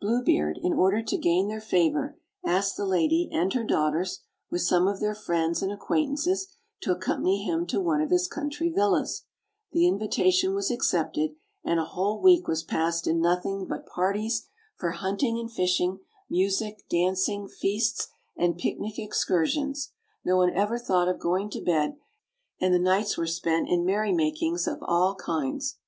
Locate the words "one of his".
7.80-8.28